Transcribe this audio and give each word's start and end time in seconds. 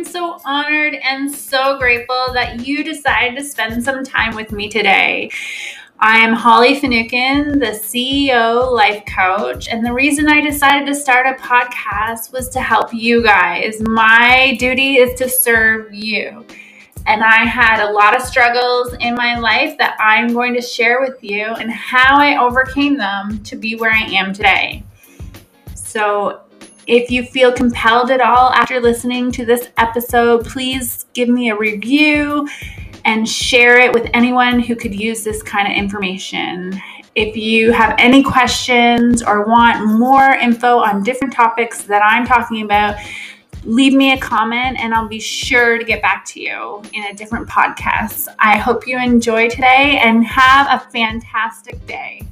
I'm 0.00 0.06
so 0.06 0.40
honored 0.46 0.94
and 0.94 1.30
so 1.30 1.76
grateful 1.76 2.28
that 2.32 2.66
you 2.66 2.82
decided 2.82 3.36
to 3.36 3.44
spend 3.44 3.84
some 3.84 4.02
time 4.02 4.34
with 4.34 4.50
me 4.50 4.70
today. 4.70 5.30
I 5.98 6.20
am 6.20 6.32
Holly 6.32 6.80
Finucane, 6.80 7.58
the 7.58 7.72
CEO 7.72 8.72
life 8.72 9.04
coach, 9.04 9.68
and 9.68 9.84
the 9.84 9.92
reason 9.92 10.26
I 10.26 10.40
decided 10.40 10.86
to 10.86 10.94
start 10.94 11.26
a 11.26 11.38
podcast 11.42 12.32
was 12.32 12.48
to 12.48 12.62
help 12.62 12.94
you 12.94 13.22
guys. 13.22 13.78
My 13.82 14.56
duty 14.58 14.96
is 14.96 15.18
to 15.18 15.28
serve 15.28 15.92
you. 15.92 16.46
And 17.04 17.22
I 17.22 17.44
had 17.44 17.86
a 17.86 17.92
lot 17.92 18.16
of 18.16 18.22
struggles 18.22 18.94
in 19.00 19.14
my 19.14 19.38
life 19.38 19.76
that 19.76 19.98
I'm 20.00 20.32
going 20.32 20.54
to 20.54 20.62
share 20.62 21.02
with 21.02 21.22
you 21.22 21.44
and 21.44 21.70
how 21.70 22.16
I 22.18 22.42
overcame 22.42 22.96
them 22.96 23.42
to 23.42 23.54
be 23.54 23.76
where 23.76 23.92
I 23.92 24.04
am 24.04 24.32
today. 24.32 24.82
So, 25.74 26.40
if 26.90 27.08
you 27.08 27.22
feel 27.22 27.52
compelled 27.52 28.10
at 28.10 28.20
all 28.20 28.50
after 28.50 28.80
listening 28.80 29.30
to 29.30 29.46
this 29.46 29.68
episode, 29.76 30.44
please 30.44 31.06
give 31.14 31.28
me 31.28 31.48
a 31.50 31.56
review 31.56 32.48
and 33.04 33.28
share 33.28 33.78
it 33.78 33.92
with 33.94 34.10
anyone 34.12 34.58
who 34.58 34.74
could 34.74 34.92
use 34.92 35.22
this 35.22 35.40
kind 35.40 35.70
of 35.70 35.78
information. 35.78 36.82
If 37.14 37.36
you 37.36 37.70
have 37.70 37.94
any 37.96 38.24
questions 38.24 39.22
or 39.22 39.46
want 39.46 39.86
more 39.86 40.32
info 40.32 40.78
on 40.78 41.04
different 41.04 41.32
topics 41.32 41.84
that 41.84 42.02
I'm 42.02 42.26
talking 42.26 42.62
about, 42.62 42.96
leave 43.62 43.92
me 43.92 44.10
a 44.12 44.18
comment 44.18 44.76
and 44.80 44.92
I'll 44.92 45.06
be 45.06 45.20
sure 45.20 45.78
to 45.78 45.84
get 45.84 46.02
back 46.02 46.24
to 46.24 46.40
you 46.40 46.82
in 46.92 47.04
a 47.04 47.14
different 47.14 47.48
podcast. 47.48 48.26
I 48.40 48.58
hope 48.58 48.88
you 48.88 48.98
enjoy 48.98 49.48
today 49.48 50.00
and 50.02 50.26
have 50.26 50.66
a 50.68 50.90
fantastic 50.90 51.86
day. 51.86 52.22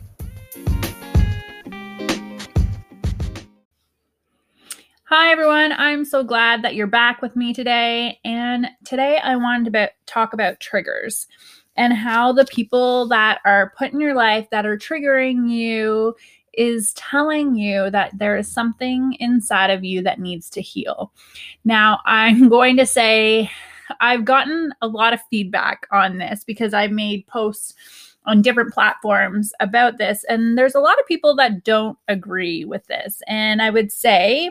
Hi, 5.11 5.33
everyone. 5.33 5.73
I'm 5.73 6.05
so 6.05 6.23
glad 6.23 6.61
that 6.61 6.75
you're 6.75 6.87
back 6.87 7.23
with 7.23 7.35
me 7.35 7.55
today. 7.55 8.21
And 8.27 8.67
today 8.85 9.17
I 9.17 9.37
wanted 9.37 9.73
to 9.73 9.91
talk 10.05 10.35
about 10.35 10.61
triggers 10.61 11.27
and 11.77 11.95
how 11.95 12.31
the 12.31 12.45
people 12.45 13.09
that 13.09 13.41
are 13.47 13.73
put 13.79 13.95
in 13.95 14.03
your 14.03 14.15
life 14.15 14.51
that 14.51 14.67
are 14.67 14.77
triggering 14.77 15.49
you 15.49 16.15
is 16.53 16.93
telling 16.93 17.55
you 17.55 17.89
that 17.89 18.19
there 18.19 18.37
is 18.37 18.53
something 18.53 19.17
inside 19.19 19.71
of 19.71 19.83
you 19.83 20.03
that 20.03 20.21
needs 20.21 20.51
to 20.51 20.61
heal. 20.61 21.11
Now, 21.65 22.01
I'm 22.05 22.51
going 22.51 22.77
to 22.77 22.85
say 22.85 23.51
I've 24.03 24.27
gotten 24.27 24.75
a 24.83 24.89
lot 24.89 25.15
of 25.15 25.21
feedback 25.31 25.87
on 25.91 26.19
this 26.19 26.45
because 26.45 26.75
I've 26.75 26.93
made 26.93 27.27
posts 27.29 27.73
on 28.27 28.43
different 28.43 28.75
platforms 28.75 29.55
about 29.59 29.97
this, 29.97 30.23
and 30.25 30.59
there's 30.59 30.75
a 30.75 30.81
lot 30.81 31.01
of 31.01 31.07
people 31.07 31.35
that 31.37 31.65
don't 31.65 31.97
agree 32.09 32.67
with 32.67 32.87
this. 32.89 33.23
And 33.27 33.63
I 33.63 33.71
would 33.71 33.91
say, 33.91 34.51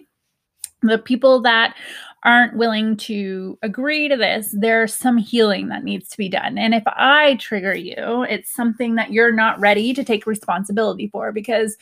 the 0.81 0.97
people 0.97 1.41
that 1.41 1.75
aren't 2.23 2.57
willing 2.57 2.97
to 2.97 3.57
agree 3.61 4.07
to 4.09 4.17
this, 4.17 4.53
there's 4.57 4.93
some 4.93 5.17
healing 5.17 5.69
that 5.69 5.83
needs 5.83 6.09
to 6.09 6.17
be 6.17 6.27
done. 6.27 6.57
And 6.57 6.73
if 6.73 6.83
I 6.85 7.35
trigger 7.35 7.75
you, 7.75 8.25
it's 8.29 8.53
something 8.53 8.95
that 8.95 9.11
you're 9.11 9.31
not 9.31 9.59
ready 9.59 9.93
to 9.93 10.03
take 10.03 10.25
responsibility 10.25 11.07
for 11.07 11.31
because 11.31 11.77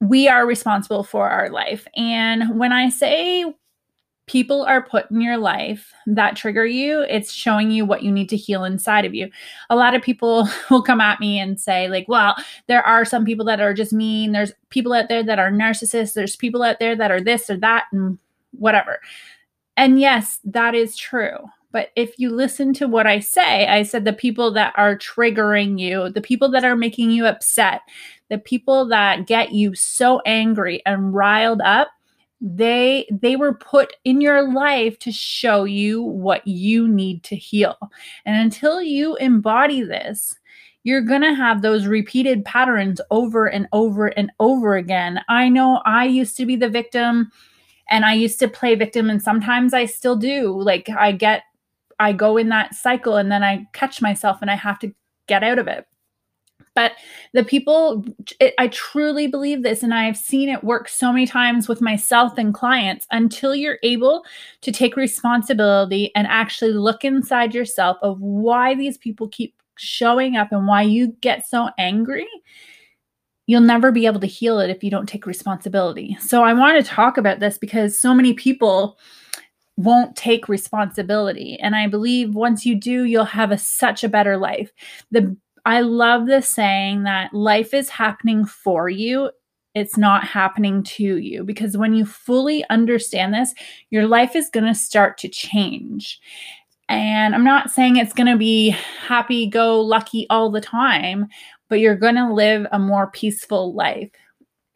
we 0.00 0.28
are 0.28 0.46
responsible 0.46 1.04
for 1.04 1.28
our 1.28 1.50
life. 1.50 1.86
And 1.94 2.58
when 2.58 2.72
I 2.72 2.88
say 2.88 3.54
people 4.30 4.62
are 4.62 4.80
put 4.80 5.10
in 5.10 5.20
your 5.20 5.36
life 5.36 5.92
that 6.06 6.36
trigger 6.36 6.64
you, 6.64 7.04
it's 7.08 7.32
showing 7.32 7.68
you 7.68 7.84
what 7.84 8.04
you 8.04 8.12
need 8.12 8.28
to 8.28 8.36
heal 8.36 8.62
inside 8.62 9.04
of 9.04 9.12
you. 9.12 9.28
A 9.70 9.74
lot 9.74 9.92
of 9.92 10.02
people 10.02 10.48
will 10.70 10.82
come 10.82 11.00
at 11.00 11.18
me 11.18 11.40
and 11.40 11.60
say, 11.60 11.88
like, 11.88 12.06
well, 12.06 12.36
there 12.68 12.86
are 12.86 13.04
some 13.04 13.24
people 13.24 13.44
that 13.46 13.60
are 13.60 13.74
just 13.74 13.92
mean. 13.92 14.30
There's 14.30 14.52
people 14.68 14.92
out 14.92 15.08
there 15.08 15.24
that 15.24 15.40
are 15.40 15.50
narcissists. 15.50 16.14
There's 16.14 16.36
people 16.36 16.62
out 16.62 16.78
there 16.78 16.94
that 16.94 17.10
are 17.10 17.20
this 17.20 17.50
or 17.50 17.56
that 17.56 17.86
and 17.90 18.18
whatever. 18.52 19.00
And 19.76 19.98
yes, 19.98 20.38
that 20.44 20.76
is 20.76 20.96
true. 20.96 21.38
But 21.72 21.88
if 21.96 22.16
you 22.16 22.30
listen 22.30 22.72
to 22.74 22.86
what 22.86 23.08
I 23.08 23.18
say, 23.18 23.66
I 23.66 23.82
said 23.82 24.04
the 24.04 24.12
people 24.12 24.52
that 24.52 24.74
are 24.76 24.96
triggering 24.96 25.80
you, 25.80 26.08
the 26.08 26.20
people 26.20 26.52
that 26.52 26.64
are 26.64 26.76
making 26.76 27.10
you 27.10 27.26
upset, 27.26 27.80
the 28.28 28.38
people 28.38 28.86
that 28.90 29.26
get 29.26 29.50
you 29.50 29.74
so 29.74 30.20
angry 30.24 30.82
and 30.86 31.12
riled 31.14 31.62
up, 31.62 31.88
they 32.40 33.06
they 33.10 33.36
were 33.36 33.54
put 33.54 33.94
in 34.04 34.20
your 34.20 34.52
life 34.52 34.98
to 35.00 35.12
show 35.12 35.64
you 35.64 36.02
what 36.02 36.46
you 36.46 36.88
need 36.88 37.22
to 37.24 37.36
heal. 37.36 37.76
And 38.24 38.36
until 38.36 38.82
you 38.82 39.16
embody 39.16 39.82
this 39.82 40.36
you're 40.82 41.02
going 41.02 41.20
to 41.20 41.34
have 41.34 41.60
those 41.60 41.86
repeated 41.86 42.42
patterns 42.44 43.02
over 43.10 43.46
and 43.46 43.68
over 43.72 44.06
and 44.06 44.32
over 44.40 44.76
again. 44.76 45.20
I 45.28 45.48
know 45.48 45.82
i 45.84 46.04
used 46.06 46.36
to 46.38 46.46
be 46.46 46.56
the 46.56 46.68
victim 46.70 47.30
and 47.90 48.04
i 48.04 48.14
used 48.14 48.38
to 48.38 48.48
play 48.48 48.74
victim 48.74 49.10
and 49.10 49.22
sometimes 49.22 49.74
i 49.74 49.84
still 49.84 50.16
do. 50.16 50.58
Like 50.60 50.88
i 50.90 51.12
get 51.12 51.42
i 51.98 52.12
go 52.12 52.36
in 52.38 52.48
that 52.48 52.74
cycle 52.74 53.16
and 53.16 53.30
then 53.30 53.42
i 53.42 53.66
catch 53.74 54.00
myself 54.00 54.38
and 54.40 54.50
i 54.50 54.56
have 54.56 54.78
to 54.80 54.94
get 55.26 55.44
out 55.44 55.58
of 55.58 55.68
it 55.68 55.86
but 56.74 56.92
the 57.32 57.44
people, 57.44 58.04
it, 58.38 58.54
I 58.58 58.68
truly 58.68 59.26
believe 59.26 59.62
this, 59.62 59.82
and 59.82 59.92
I've 59.92 60.16
seen 60.16 60.48
it 60.48 60.64
work 60.64 60.88
so 60.88 61.12
many 61.12 61.26
times 61.26 61.68
with 61.68 61.80
myself 61.80 62.38
and 62.38 62.54
clients 62.54 63.06
until 63.10 63.54
you're 63.54 63.78
able 63.82 64.24
to 64.62 64.72
take 64.72 64.96
responsibility 64.96 66.12
and 66.14 66.26
actually 66.26 66.72
look 66.72 67.04
inside 67.04 67.54
yourself 67.54 67.96
of 68.02 68.20
why 68.20 68.74
these 68.74 68.98
people 68.98 69.28
keep 69.28 69.54
showing 69.76 70.36
up 70.36 70.52
and 70.52 70.66
why 70.66 70.82
you 70.82 71.08
get 71.20 71.48
so 71.48 71.70
angry 71.78 72.28
you'll 73.50 73.60
never 73.60 73.90
be 73.90 74.06
able 74.06 74.20
to 74.20 74.28
heal 74.28 74.60
it 74.60 74.70
if 74.70 74.84
you 74.84 74.92
don't 74.92 75.08
take 75.08 75.26
responsibility. 75.26 76.16
So 76.20 76.44
I 76.44 76.52
want 76.52 76.78
to 76.78 76.88
talk 76.88 77.18
about 77.18 77.40
this 77.40 77.58
because 77.58 77.98
so 77.98 78.14
many 78.14 78.32
people 78.32 78.96
won't 79.76 80.14
take 80.14 80.48
responsibility 80.48 81.58
and 81.60 81.74
I 81.74 81.88
believe 81.88 82.36
once 82.36 82.64
you 82.64 82.76
do 82.76 83.04
you'll 83.04 83.24
have 83.24 83.50
a 83.50 83.58
such 83.58 84.04
a 84.04 84.08
better 84.08 84.36
life. 84.36 84.70
The 85.10 85.36
I 85.64 85.80
love 85.80 86.26
this 86.26 86.48
saying 86.48 87.04
that 87.04 87.34
life 87.34 87.74
is 87.74 87.88
happening 87.88 88.44
for 88.44 88.88
you. 88.88 89.30
It's 89.74 89.96
not 89.96 90.24
happening 90.24 90.82
to 90.82 91.16
you 91.18 91.44
because 91.44 91.76
when 91.76 91.94
you 91.94 92.04
fully 92.04 92.64
understand 92.70 93.34
this, 93.34 93.54
your 93.90 94.06
life 94.06 94.34
is 94.34 94.50
going 94.50 94.66
to 94.66 94.74
start 94.74 95.16
to 95.18 95.28
change. 95.28 96.20
And 96.88 97.36
I'm 97.36 97.44
not 97.44 97.70
saying 97.70 97.96
it's 97.96 98.12
going 98.12 98.26
to 98.26 98.36
be 98.36 98.70
happy 98.70 99.46
go 99.46 99.80
lucky 99.80 100.26
all 100.28 100.50
the 100.50 100.60
time, 100.60 101.28
but 101.68 101.78
you're 101.78 101.94
going 101.94 102.16
to 102.16 102.32
live 102.32 102.66
a 102.72 102.80
more 102.80 103.10
peaceful 103.12 103.72
life. 103.72 104.10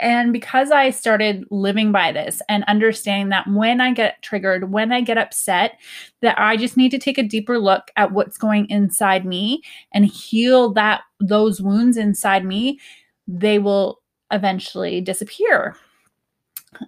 And 0.01 0.33
because 0.33 0.71
I 0.71 0.91
started 0.91 1.45
living 1.51 1.93
by 1.93 2.11
this 2.11 2.43
and 2.49 2.65
understanding 2.65 3.29
that 3.29 3.47
when 3.49 3.81
I 3.81 3.93
get 3.93 4.21
triggered, 4.23 4.73
when 4.73 4.93
I 4.93 5.01
get 5.01 5.19
upset, 5.19 5.79
that 6.21 6.39
I 6.39 6.57
just 6.57 6.77
need 6.77 6.91
to 6.91 6.99
take 6.99 7.17
a 7.17 7.23
deeper 7.23 7.59
look 7.59 7.91
at 7.97 8.13
what's 8.13 8.37
going 8.37 8.69
inside 8.71 9.25
me 9.25 9.63
and 9.93 10.05
heal 10.05 10.73
that 10.73 11.03
those 11.21 11.61
wounds 11.61 11.97
inside 11.97 12.45
me, 12.45 12.81
they 13.29 13.59
will 13.59 14.03
eventually 14.33 15.01
disappear. 15.01 15.77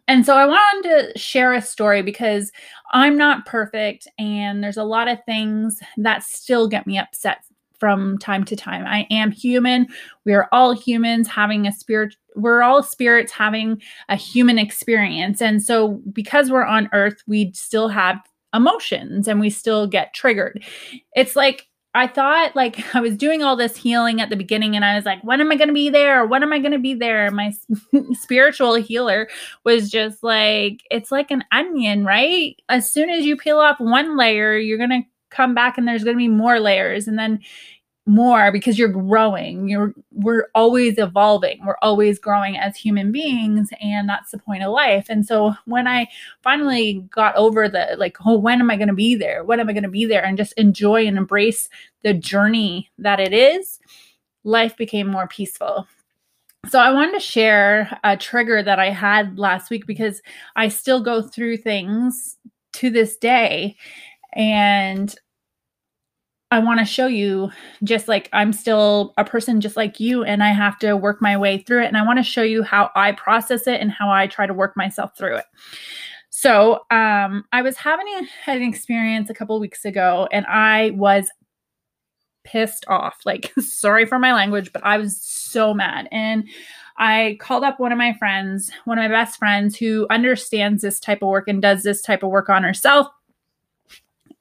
And 0.09 0.27
so 0.27 0.37
I 0.37 0.47
wanted 0.47 1.13
to 1.13 1.19
share 1.19 1.53
a 1.53 1.63
story 1.63 2.03
because 2.03 2.51
I'm 2.93 3.17
not 3.17 3.47
perfect 3.47 4.09
and 4.19 4.65
there's 4.65 4.77
a 4.77 4.85
lot 4.85 5.07
of 5.07 5.25
things 5.25 5.81
that 5.97 6.25
still 6.25 6.67
get 6.69 6.89
me 6.89 6.99
upset 6.99 7.45
from 7.79 8.19
time 8.19 8.45
to 8.45 8.57
time. 8.57 8.87
I 8.87 9.07
am 9.11 9.31
human. 9.31 9.87
We 10.25 10.35
are 10.35 10.49
all 10.53 10.73
humans 10.73 11.29
having 11.29 11.67
a 11.67 11.73
spirit. 11.73 12.15
We're 12.35 12.63
all 12.63 12.83
spirits 12.83 13.33
having 13.33 13.81
a 14.09 14.17
human 14.17 14.59
experience. 14.59 15.41
And 15.41 15.63
so, 15.63 16.01
because 16.13 16.51
we're 16.51 16.65
on 16.65 16.89
earth, 16.93 17.23
we 17.27 17.53
still 17.53 17.89
have 17.89 18.19
emotions 18.55 19.29
and 19.29 19.41
we 19.41 19.51
still 19.51 19.87
get 19.87 20.15
triggered. 20.15 20.63
It's 21.15 21.37
like, 21.37 21.69
I 21.97 22.07
thought 22.07 22.55
like 22.55 22.85
I 22.95 23.01
was 23.01 23.17
doing 23.17 23.43
all 23.43 23.57
this 23.57 23.77
healing 23.77 24.21
at 24.21 24.29
the 24.29 24.37
beginning 24.37 24.77
and 24.77 24.85
I 24.85 24.95
was 24.95 25.07
like, 25.07 25.25
when 25.25 25.41
am 25.41 25.51
I 25.51 25.57
going 25.57 25.69
to 25.69 25.75
be 25.75 25.89
there? 25.89 26.27
When 26.27 26.43
am 26.43 26.53
I 26.53 26.59
going 26.59 26.73
to 26.73 26.79
be 26.79 26.95
there? 26.95 27.31
My 27.31 27.55
spiritual 28.13 28.75
healer 28.75 29.29
was 29.65 29.91
just 29.91 30.23
like, 30.23 30.83
it's 30.91 31.11
like 31.11 31.31
an 31.31 31.43
onion, 31.53 32.05
right? 32.05 32.55
As 32.69 32.93
soon 32.93 33.09
as 33.09 33.25
you 33.25 33.37
peel 33.37 33.59
off 33.59 33.81
one 33.81 34.17
layer, 34.17 34.57
you're 34.59 34.79
going 34.79 34.91
to 34.91 35.03
come 35.31 35.55
back 35.55 35.79
and 35.79 35.87
there's 35.87 36.05
going 36.05 36.17
to 36.17 36.19
be 36.19 36.29
more 36.29 36.61
layers 36.61 37.09
and 37.09 37.19
then 37.19 37.41
more 38.07 38.53
because 38.53 38.79
you're 38.79 38.89
growing. 38.89 39.69
You're 39.69 39.93
we're 40.13 40.49
always 40.55 40.97
evolving. 40.97 41.65
We're 41.67 41.77
always 41.83 42.21
growing 42.21 42.57
as 42.57 42.77
human 42.77 43.11
beings 43.11 43.69
and 43.81 44.09
that's 44.09 44.31
the 44.31 44.39
point 44.39 44.63
of 44.63 44.71
life. 44.71 45.07
And 45.09 45.27
so 45.27 45.55
when 45.65 45.89
i 45.89 46.07
finally 46.43 47.05
got 47.11 47.35
over 47.35 47.69
the 47.69 47.97
like 47.99 48.17
oh 48.25 48.39
when 48.39 48.61
am 48.61 48.71
i 48.71 48.77
going 48.77 48.89
to 48.89 48.95
be 48.95 49.17
there? 49.17 49.43
When 49.43 49.59
am 49.59 49.69
i 49.69 49.73
going 49.73 49.83
to 49.83 49.89
be 49.89 50.07
there? 50.07 50.25
And 50.25 50.39
just 50.39 50.53
enjoy 50.53 51.07
and 51.07 51.19
embrace 51.19 51.69
the 52.03 52.15
journey 52.15 52.91
that 52.99 53.19
it 53.19 53.33
is 53.33 53.81
life 54.45 54.77
became 54.77 55.09
more 55.09 55.27
peaceful. 55.27 55.89
So 56.69 56.79
I 56.79 56.93
wanted 56.93 57.15
to 57.15 57.21
share 57.21 57.99
a 58.03 58.17
trigger 58.17 58.63
that 58.63 58.79
I 58.79 58.91
had 58.91 59.39
last 59.39 59.71
week 59.71 59.87
because 59.87 60.23
I 60.55 60.69
still 60.69 61.01
go 61.01 61.21
through 61.23 61.59
things 61.59 62.37
to 62.75 62.91
this 62.91 63.17
day 63.17 63.77
and 64.37 65.15
I 66.53 66.61
want 66.61 66.79
to 66.79 66.85
show 66.85 67.09
you 67.09 67.51
just 67.83 68.07
like 68.07 68.29
I'm 68.33 68.53
still 68.53 69.13
a 69.17 69.25
person 69.25 69.61
just 69.61 69.77
like 69.77 69.99
you 69.99 70.23
and 70.23 70.45
I 70.45 70.53
have 70.53 70.79
to 70.79 70.97
work 70.97 71.21
my 71.21 71.37
way 71.37 71.59
through 71.59 71.83
it 71.83 71.87
and 71.87 71.97
I 71.97 72.05
want 72.05 72.19
to 72.19 72.23
show 72.23 72.43
you 72.43 72.63
how 72.63 72.91
I 72.95 73.13
process 73.13 73.67
it 73.67 73.81
and 73.81 73.91
how 73.91 74.11
I 74.11 74.29
try 74.29 74.47
to 74.47 74.55
work 74.55 74.77
myself 74.77 75.17
through 75.19 75.37
it. 75.37 75.45
So, 76.31 76.81
um, 76.91 77.45
I 77.53 77.63
was 77.63 77.77
having 77.79 78.07
an 78.47 78.63
experience 78.63 79.31
a 79.31 79.35
couple 79.35 79.59
weeks 79.59 79.85
ago 79.85 80.29
and 80.31 80.47
I 80.47 80.91
was 80.91 81.31
pissed 82.45 82.85
off. 82.89 83.19
Like, 83.25 83.53
sorry 83.59 84.07
for 84.07 84.19
my 84.19 84.33
language, 84.33 84.73
but 84.73 84.85
I 84.85 84.99
was 84.99 85.21
so 85.21 85.75
mad. 85.75 86.09
And 86.13 86.45
I 86.99 87.37
called 87.41 87.65
up 87.65 87.81
one 87.81 87.93
of 87.93 87.99
my 87.99 88.15
friends, 88.15 88.71
one 88.85 88.99
of 88.99 89.03
my 89.03 89.09
best 89.09 89.39
friends 89.39 89.77
who 89.77 90.07
understands 90.11 90.83
this 90.83 91.01
type 91.01 91.23
of 91.23 91.29
work 91.29 91.49
and 91.49 91.61
does 91.61 91.83
this 91.83 92.01
type 92.01 92.23
of 92.23 92.31
work 92.31 92.49
on 92.49 92.63
herself. 92.63 93.09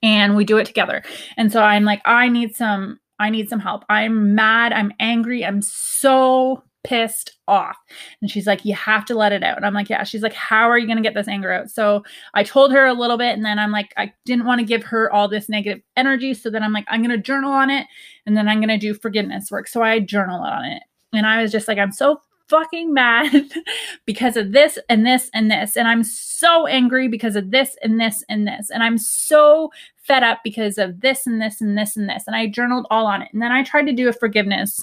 And 0.02 0.36
we 0.36 0.46
do 0.46 0.58
it 0.58 0.66
together. 0.66 1.04
And 1.38 1.52
so 1.52 1.62
I'm 1.62 1.84
like, 1.84 2.02
I 2.06 2.30
need 2.30 2.56
some, 2.56 3.00
I 3.20 3.30
need 3.30 3.50
some 3.50 3.60
help. 3.60 3.84
I'm 3.90 4.36
mad. 4.36 4.74
I'm 4.74 4.92
angry. 5.00 5.46
I'm 5.46 5.62
so 5.62 6.64
pissed 6.86 7.32
off. 7.48 7.78
And 8.22 8.30
she's 8.30 8.46
like, 8.46 8.64
You 8.64 8.76
have 8.76 9.06
to 9.06 9.16
let 9.16 9.34
it 9.34 9.44
out. 9.44 9.58
And 9.58 9.66
I'm 9.66 9.74
like, 9.74 9.90
Yeah. 9.90 10.04
She's 10.04 10.22
like, 10.22 10.34
How 10.34 10.70
are 10.70 10.78
you 10.78 10.86
going 10.86 10.98
to 10.98 11.04
get 11.04 11.16
this 11.16 11.28
anger 11.28 11.52
out? 11.52 11.70
So 11.70 12.04
I 12.34 12.44
told 12.44 12.72
her 12.72 12.86
a 12.86 12.94
little 12.94 13.18
bit. 13.18 13.36
And 13.36 13.44
then 13.44 13.60
I'm 13.60 13.72
like, 13.72 13.94
I 13.98 14.14
didn't 14.26 14.46
want 14.46 14.60
to 14.60 14.66
give 14.66 14.84
her 14.84 15.12
all 15.12 15.28
this 15.28 15.50
negative 15.50 15.82
energy. 15.98 16.34
So 16.34 16.50
then 16.50 16.64
I'm 16.64 16.74
like, 16.74 16.86
I'm 16.88 17.02
going 17.02 17.16
to 17.16 17.22
journal 17.22 17.52
on 17.52 17.70
it. 17.70 17.88
And 18.26 18.38
then 18.38 18.48
I'm 18.48 18.60
going 18.60 18.70
to 18.70 18.78
do 18.78 18.94
forgiveness 18.94 19.50
work. 19.50 19.68
So 19.68 19.82
I 19.82 20.00
journal 20.00 20.42
on 20.42 20.66
it. 20.66 20.84
And 21.12 21.26
I 21.26 21.42
was 21.42 21.52
just 21.52 21.68
like, 21.68 21.78
I'm 21.78 21.92
so 21.92 22.22
fucking 22.50 22.94
mad 22.94 23.50
because 24.06 24.38
of 24.38 24.52
this 24.52 24.78
and 24.90 25.06
this 25.06 25.30
and 25.34 25.50
this. 25.50 25.76
And 25.76 25.88
I'm 25.88 26.04
so 26.04 26.68
angry 26.68 27.08
because 27.08 27.36
of 27.36 27.52
this 27.52 27.76
and 27.82 28.00
this 28.00 28.24
and 28.30 28.48
this. 28.48 28.70
And 28.70 28.84
I'm 28.84 28.98
so 28.98 29.72
fed 29.98 30.24
up 30.24 30.40
because 30.44 30.78
of 30.78 31.02
this 31.02 31.26
and 31.26 31.42
this 31.42 31.62
and 31.62 31.78
this 31.78 31.96
and 31.96 32.10
this. 32.10 32.24
And 32.28 32.36
I 32.36 32.48
journaled 32.48 32.88
all 32.90 33.08
on 33.08 33.22
it. 33.22 33.30
And 33.34 33.42
then 33.42 33.52
I 33.52 33.64
tried 33.64 33.86
to 33.88 33.94
do 33.94 34.08
a 34.08 34.14
forgiveness 34.14 34.80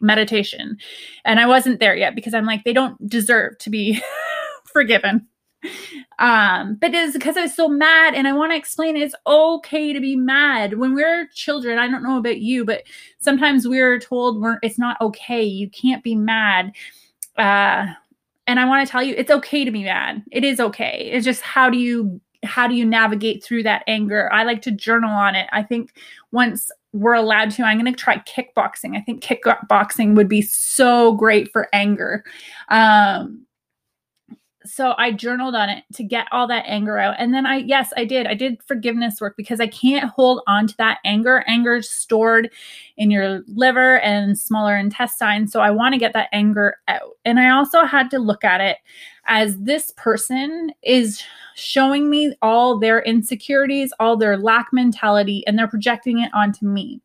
meditation. 0.00 0.76
And 1.24 1.40
I 1.40 1.46
wasn't 1.46 1.80
there 1.80 1.96
yet 1.96 2.14
because 2.14 2.34
I'm 2.34 2.46
like, 2.46 2.64
they 2.64 2.72
don't 2.72 3.08
deserve 3.08 3.58
to 3.58 3.70
be 3.70 4.00
forgiven. 4.72 5.26
Um, 6.18 6.76
but 6.76 6.94
it's 6.94 7.12
because 7.12 7.36
I 7.36 7.42
was 7.42 7.54
so 7.54 7.68
mad, 7.68 8.14
and 8.14 8.28
I 8.28 8.32
want 8.32 8.52
to 8.52 8.56
explain 8.56 8.96
it's 8.96 9.14
okay 9.26 9.92
to 9.92 10.00
be 10.00 10.16
mad. 10.16 10.78
When 10.78 10.94
we're 10.94 11.28
children, 11.34 11.78
I 11.78 11.88
don't 11.88 12.02
know 12.02 12.18
about 12.18 12.38
you, 12.38 12.64
but 12.64 12.82
sometimes 13.18 13.66
we're 13.66 13.98
told 13.98 14.40
we're 14.40 14.58
it's 14.62 14.78
not 14.78 15.00
okay. 15.00 15.42
You 15.42 15.68
can't 15.70 16.02
be 16.02 16.14
mad. 16.14 16.72
Uh, 17.36 17.86
and 18.46 18.60
I 18.60 18.66
want 18.66 18.86
to 18.86 18.90
tell 18.90 19.02
you, 19.02 19.14
it's 19.16 19.30
okay 19.30 19.64
to 19.64 19.70
be 19.70 19.84
mad. 19.84 20.22
It 20.30 20.44
is 20.44 20.60
okay. 20.60 21.10
It's 21.12 21.24
just 21.24 21.40
how 21.40 21.70
do 21.70 21.78
you 21.78 22.20
how 22.44 22.68
do 22.68 22.74
you 22.74 22.84
navigate 22.84 23.42
through 23.42 23.62
that 23.64 23.82
anger? 23.86 24.32
I 24.32 24.44
like 24.44 24.62
to 24.62 24.70
journal 24.70 25.10
on 25.10 25.34
it. 25.34 25.48
I 25.50 25.62
think 25.62 25.94
once 26.30 26.70
we're 26.92 27.14
allowed 27.14 27.50
to, 27.52 27.62
I'm 27.62 27.78
going 27.80 27.92
to 27.92 27.98
try 27.98 28.18
kickboxing. 28.18 28.96
I 28.96 29.00
think 29.00 29.22
kickboxing 29.22 30.14
would 30.14 30.28
be 30.28 30.42
so 30.42 31.14
great 31.14 31.50
for 31.50 31.68
anger. 31.72 32.22
Um, 32.68 33.46
so 34.66 34.94
I 34.96 35.12
journaled 35.12 35.54
on 35.54 35.68
it 35.68 35.84
to 35.94 36.02
get 36.02 36.26
all 36.32 36.46
that 36.48 36.64
anger 36.66 36.98
out. 36.98 37.16
And 37.18 37.34
then 37.34 37.44
I, 37.44 37.56
yes, 37.56 37.92
I 37.96 38.04
did. 38.04 38.26
I 38.26 38.34
did 38.34 38.62
forgiveness 38.62 39.20
work 39.20 39.34
because 39.36 39.60
I 39.60 39.66
can't 39.66 40.10
hold 40.10 40.40
on 40.46 40.66
to 40.68 40.76
that 40.78 40.98
anger. 41.04 41.44
Anger 41.46 41.76
is 41.76 41.90
stored 41.90 42.50
in 42.96 43.10
your 43.10 43.42
liver 43.46 44.00
and 44.00 44.38
smaller 44.38 44.76
intestine. 44.76 45.48
So 45.48 45.60
I 45.60 45.70
want 45.70 45.92
to 45.92 45.98
get 45.98 46.14
that 46.14 46.30
anger 46.32 46.76
out. 46.88 47.16
And 47.24 47.38
I 47.38 47.50
also 47.50 47.84
had 47.84 48.10
to 48.10 48.18
look 48.18 48.42
at 48.42 48.60
it 48.60 48.78
as 49.26 49.58
this 49.58 49.90
person 49.96 50.72
is 50.82 51.22
showing 51.54 52.08
me 52.08 52.34
all 52.40 52.78
their 52.78 53.02
insecurities, 53.02 53.92
all 54.00 54.16
their 54.16 54.36
lack 54.36 54.68
mentality, 54.72 55.44
and 55.46 55.58
they're 55.58 55.68
projecting 55.68 56.20
it 56.20 56.30
onto 56.34 56.66
me, 56.66 57.00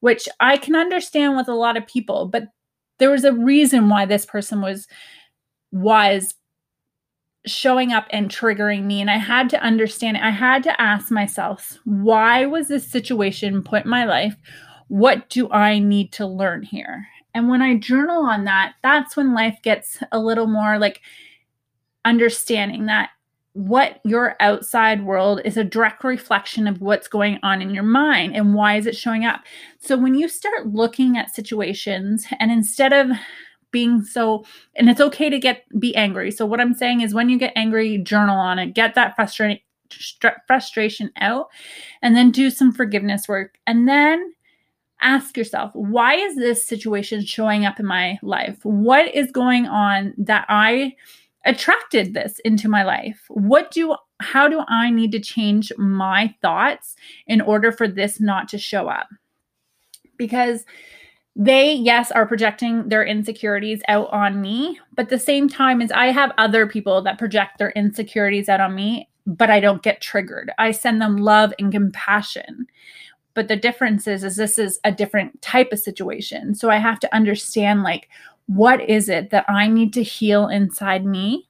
which 0.00 0.28
I 0.40 0.56
can 0.56 0.76
understand 0.76 1.36
with 1.36 1.48
a 1.48 1.54
lot 1.54 1.76
of 1.76 1.86
people, 1.86 2.26
but 2.26 2.44
there 2.98 3.10
was 3.10 3.24
a 3.24 3.32
reason 3.32 3.88
why 3.88 4.06
this 4.06 4.24
person 4.24 4.60
was 4.60 4.86
was 5.72 6.34
showing 7.46 7.92
up 7.92 8.06
and 8.10 8.30
triggering 8.30 8.84
me 8.84 9.00
and 9.00 9.10
i 9.10 9.16
had 9.16 9.50
to 9.50 9.62
understand 9.62 10.16
it. 10.16 10.22
i 10.22 10.30
had 10.30 10.62
to 10.62 10.80
ask 10.80 11.10
myself 11.10 11.78
why 11.84 12.46
was 12.46 12.68
this 12.68 12.86
situation 12.88 13.62
put 13.62 13.84
in 13.84 13.90
my 13.90 14.04
life 14.04 14.36
what 14.88 15.28
do 15.28 15.50
i 15.50 15.78
need 15.78 16.12
to 16.12 16.26
learn 16.26 16.62
here 16.62 17.06
and 17.34 17.48
when 17.48 17.60
i 17.62 17.76
journal 17.76 18.24
on 18.24 18.44
that 18.44 18.74
that's 18.82 19.16
when 19.16 19.34
life 19.34 19.58
gets 19.62 19.98
a 20.12 20.18
little 20.18 20.46
more 20.46 20.78
like 20.78 21.00
understanding 22.04 22.86
that 22.86 23.10
what 23.54 24.00
your 24.04 24.34
outside 24.40 25.04
world 25.04 25.40
is 25.44 25.56
a 25.56 25.62
direct 25.62 26.02
reflection 26.02 26.66
of 26.66 26.80
what's 26.80 27.06
going 27.06 27.38
on 27.44 27.62
in 27.62 27.70
your 27.70 27.84
mind 27.84 28.34
and 28.34 28.52
why 28.52 28.76
is 28.76 28.84
it 28.84 28.96
showing 28.96 29.24
up. 29.24 29.42
So 29.78 29.96
when 29.96 30.14
you 30.16 30.28
start 30.28 30.66
looking 30.66 31.16
at 31.16 31.32
situations 31.32 32.26
and 32.40 32.50
instead 32.50 32.92
of 32.92 33.16
being 33.74 34.02
so 34.02 34.46
and 34.76 34.88
it's 34.88 35.02
okay 35.02 35.28
to 35.28 35.38
get 35.38 35.64
be 35.78 35.94
angry. 35.96 36.30
So 36.30 36.46
what 36.46 36.60
I'm 36.60 36.72
saying 36.72 37.02
is 37.02 37.12
when 37.12 37.28
you 37.28 37.38
get 37.38 37.52
angry, 37.54 37.98
journal 37.98 38.38
on 38.38 38.58
it, 38.58 38.74
get 38.74 38.94
that 38.94 39.14
frustrating 39.14 39.60
frustration 40.46 41.10
out 41.20 41.48
and 42.00 42.16
then 42.16 42.30
do 42.30 42.50
some 42.50 42.72
forgiveness 42.72 43.28
work 43.28 43.58
and 43.66 43.86
then 43.86 44.32
ask 45.02 45.36
yourself 45.36 45.70
why 45.74 46.14
is 46.14 46.34
this 46.34 46.66
situation 46.66 47.24
showing 47.24 47.64
up 47.64 47.78
in 47.78 47.86
my 47.86 48.18
life 48.22 48.58
what 48.64 49.14
is 49.14 49.30
going 49.30 49.66
on 49.66 50.14
that 50.16 50.46
i 50.48 50.92
attracted 51.44 52.14
this 52.14 52.38
into 52.40 52.68
my 52.68 52.82
life? 52.82 53.24
What 53.28 53.70
do 53.70 53.96
how 54.20 54.48
do 54.48 54.62
I 54.68 54.90
need 54.90 55.12
to 55.12 55.20
change 55.20 55.72
my 55.76 56.34
thoughts 56.40 56.96
in 57.26 57.40
order 57.40 57.72
for 57.72 57.86
this 57.88 58.20
not 58.20 58.48
to 58.48 58.58
show 58.58 58.88
up? 58.88 59.08
Because 60.16 60.64
they 61.36 61.72
yes 61.72 62.10
are 62.12 62.26
projecting 62.26 62.88
their 62.88 63.04
insecurities 63.04 63.82
out 63.88 64.08
on 64.12 64.40
me 64.40 64.78
but 64.94 65.08
the 65.08 65.18
same 65.18 65.48
time 65.48 65.82
as 65.82 65.90
i 65.90 66.06
have 66.06 66.30
other 66.38 66.66
people 66.66 67.02
that 67.02 67.18
project 67.18 67.58
their 67.58 67.70
insecurities 67.70 68.48
out 68.48 68.60
on 68.60 68.74
me 68.74 69.08
but 69.26 69.50
i 69.50 69.60
don't 69.60 69.82
get 69.82 70.00
triggered. 70.00 70.52
I 70.58 70.70
send 70.70 71.00
them 71.00 71.16
love 71.16 71.52
and 71.58 71.72
compassion. 71.72 72.66
But 73.34 73.48
the 73.48 73.56
difference 73.56 74.06
is 74.06 74.22
is 74.22 74.36
this 74.36 74.58
is 74.58 74.78
a 74.84 74.92
different 74.92 75.40
type 75.42 75.72
of 75.72 75.80
situation. 75.80 76.54
So 76.54 76.70
i 76.70 76.76
have 76.76 77.00
to 77.00 77.14
understand 77.14 77.82
like 77.82 78.08
what 78.46 78.82
is 78.88 79.08
it 79.08 79.30
that 79.30 79.46
I 79.48 79.68
need 79.68 79.94
to 79.94 80.02
heal 80.02 80.48
inside 80.48 81.04
me 81.04 81.48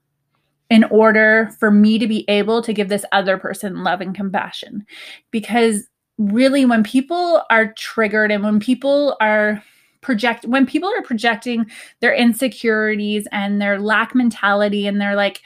in 0.71 0.85
order 0.85 1.51
for 1.59 1.71
me 1.71 1.99
to 1.99 2.07
be 2.07 2.25
able 2.29 2.63
to 2.63 2.73
give 2.73 2.89
this 2.89 3.05
other 3.11 3.37
person 3.37 3.83
love 3.83 4.01
and 4.01 4.15
compassion? 4.15 4.87
Because 5.33 5.89
really, 6.17 6.65
when 6.65 6.85
people 6.85 7.43
are 7.51 7.75
triggered 7.75 8.31
and 8.31 8.45
when 8.45 8.61
people 8.61 9.17
are 9.21 9.61
project 10.05 10.45
when 10.45 10.67
people 10.67 10.89
are 10.89 11.03
projecting 11.03 11.67
their 12.01 12.15
insecurities 12.15 13.27
and 13.33 13.61
their 13.61 13.81
lack 13.81 14.15
mentality 14.15 14.87
and 14.87 15.01
they're 15.01 15.17
like 15.17 15.41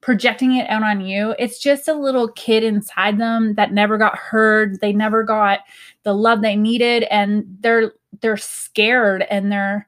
projecting 0.00 0.54
it 0.54 0.68
out 0.70 0.82
on 0.82 1.00
you 1.00 1.34
it's 1.38 1.58
just 1.58 1.88
a 1.88 1.94
little 1.94 2.28
kid 2.32 2.64
inside 2.64 3.18
them 3.18 3.54
that 3.54 3.72
never 3.72 3.98
got 3.98 4.16
heard 4.16 4.80
they 4.80 4.92
never 4.92 5.22
got 5.22 5.60
the 6.04 6.14
love 6.14 6.40
they 6.40 6.56
needed 6.56 7.02
and 7.04 7.44
they're 7.60 7.92
they're 8.20 8.36
scared 8.36 9.24
and 9.30 9.52
they're 9.52 9.86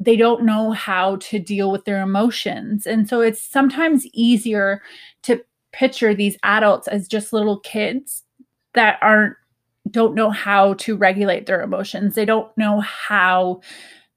they 0.00 0.16
don't 0.16 0.44
know 0.44 0.72
how 0.72 1.16
to 1.16 1.38
deal 1.38 1.70
with 1.70 1.84
their 1.84 2.02
emotions. 2.02 2.86
And 2.86 3.08
so 3.08 3.20
it's 3.20 3.42
sometimes 3.42 4.06
easier 4.12 4.82
to 5.22 5.42
picture 5.72 6.14
these 6.14 6.36
adults 6.42 6.88
as 6.88 7.08
just 7.08 7.32
little 7.32 7.60
kids 7.60 8.22
that 8.74 8.98
aren't 9.00 9.36
don't 9.90 10.14
know 10.14 10.30
how 10.30 10.74
to 10.74 10.96
regulate 10.96 11.46
their 11.46 11.62
emotions. 11.62 12.14
They 12.14 12.24
don't 12.24 12.56
know 12.56 12.80
how 12.80 13.60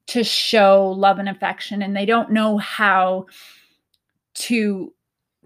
to 0.07 0.23
show 0.23 0.93
love 0.97 1.19
and 1.19 1.27
affection 1.27 1.81
and 1.81 1.95
they 1.95 2.05
don't 2.05 2.31
know 2.31 2.57
how 2.57 3.25
to 4.35 4.93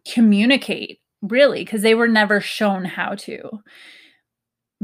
communicate 0.07 0.99
really 1.21 1.63
because 1.63 1.81
they 1.81 1.95
were 1.95 2.07
never 2.07 2.39
shown 2.39 2.85
how 2.85 3.15
to 3.15 3.61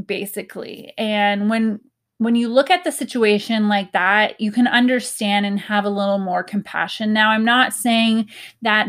basically. 0.04 0.92
And 0.96 1.50
when 1.50 1.80
when 2.18 2.34
you 2.34 2.48
look 2.48 2.68
at 2.68 2.82
the 2.82 2.90
situation 2.90 3.68
like 3.68 3.92
that, 3.92 4.40
you 4.40 4.50
can 4.50 4.66
understand 4.66 5.46
and 5.46 5.58
have 5.60 5.84
a 5.84 5.90
little 5.90 6.18
more 6.18 6.42
compassion. 6.42 7.12
Now, 7.12 7.30
I'm 7.30 7.44
not 7.44 7.72
saying 7.72 8.28
that 8.62 8.88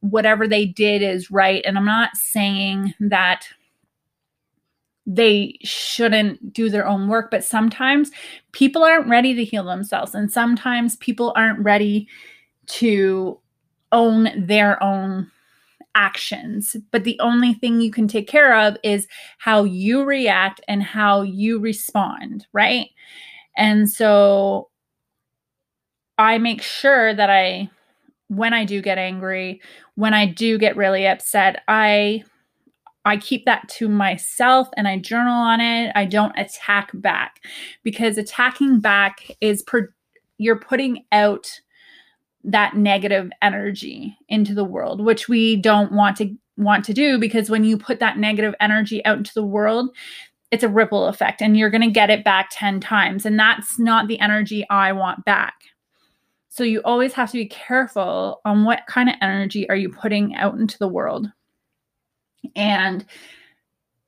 whatever 0.00 0.46
they 0.46 0.66
did 0.66 1.00
is 1.00 1.30
right, 1.30 1.64
and 1.64 1.78
I'm 1.78 1.86
not 1.86 2.14
saying 2.14 2.92
that 3.00 3.48
they 5.10 5.58
shouldn't 5.64 6.52
do 6.52 6.68
their 6.68 6.86
own 6.86 7.08
work, 7.08 7.30
but 7.30 7.42
sometimes 7.42 8.10
people 8.52 8.84
aren't 8.84 9.08
ready 9.08 9.34
to 9.34 9.44
heal 9.44 9.64
themselves, 9.64 10.14
and 10.14 10.30
sometimes 10.30 10.96
people 10.96 11.32
aren't 11.34 11.58
ready 11.60 12.06
to 12.66 13.40
own 13.90 14.28
their 14.36 14.80
own 14.82 15.30
actions. 15.94 16.76
But 16.90 17.04
the 17.04 17.18
only 17.20 17.54
thing 17.54 17.80
you 17.80 17.90
can 17.90 18.06
take 18.06 18.28
care 18.28 18.54
of 18.54 18.76
is 18.84 19.08
how 19.38 19.64
you 19.64 20.04
react 20.04 20.60
and 20.68 20.82
how 20.82 21.22
you 21.22 21.58
respond, 21.58 22.46
right? 22.52 22.88
And 23.56 23.88
so 23.88 24.68
I 26.18 26.36
make 26.36 26.60
sure 26.60 27.14
that 27.14 27.30
I, 27.30 27.70
when 28.28 28.52
I 28.52 28.66
do 28.66 28.82
get 28.82 28.98
angry, 28.98 29.62
when 29.94 30.12
I 30.12 30.26
do 30.26 30.58
get 30.58 30.76
really 30.76 31.06
upset, 31.06 31.62
I 31.66 32.24
I 33.08 33.16
keep 33.16 33.44
that 33.44 33.68
to 33.70 33.88
myself 33.88 34.68
and 34.76 34.86
I 34.86 34.98
journal 34.98 35.34
on 35.34 35.60
it. 35.60 35.92
I 35.94 36.04
don't 36.04 36.38
attack 36.38 36.90
back 36.94 37.40
because 37.82 38.18
attacking 38.18 38.80
back 38.80 39.30
is 39.40 39.62
per, 39.62 39.92
you're 40.38 40.58
putting 40.58 41.04
out 41.12 41.60
that 42.44 42.76
negative 42.76 43.30
energy 43.42 44.16
into 44.28 44.54
the 44.54 44.64
world, 44.64 45.04
which 45.04 45.28
we 45.28 45.56
don't 45.56 45.92
want 45.92 46.16
to 46.18 46.34
want 46.56 46.84
to 46.84 46.92
do 46.92 47.18
because 47.18 47.48
when 47.48 47.64
you 47.64 47.78
put 47.78 48.00
that 48.00 48.18
negative 48.18 48.54
energy 48.60 49.04
out 49.04 49.18
into 49.18 49.34
the 49.34 49.44
world, 49.44 49.90
it's 50.50 50.64
a 50.64 50.68
ripple 50.68 51.06
effect 51.06 51.40
and 51.40 51.56
you're 51.56 51.70
going 51.70 51.82
to 51.82 51.90
get 51.90 52.10
it 52.10 52.24
back 52.24 52.48
10 52.52 52.80
times. 52.80 53.26
And 53.26 53.38
that's 53.38 53.78
not 53.78 54.08
the 54.08 54.18
energy 54.18 54.66
I 54.70 54.92
want 54.92 55.24
back. 55.24 55.54
So 56.48 56.64
you 56.64 56.80
always 56.84 57.12
have 57.12 57.30
to 57.30 57.38
be 57.38 57.46
careful 57.46 58.40
on 58.44 58.64
what 58.64 58.86
kind 58.88 59.08
of 59.08 59.14
energy 59.20 59.68
are 59.70 59.76
you 59.76 59.90
putting 59.90 60.34
out 60.34 60.58
into 60.58 60.78
the 60.78 60.88
world. 60.88 61.30
And 62.54 63.04